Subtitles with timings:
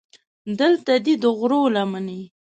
[0.59, 2.21] دلته دې د غرو لمنې.